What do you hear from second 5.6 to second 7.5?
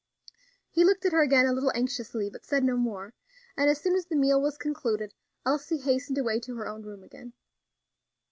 hastened away to her own room again.